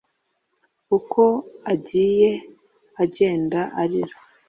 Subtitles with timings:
[0.97, 1.23] Uko
[1.71, 2.31] agiye
[3.03, 4.15] agenda arira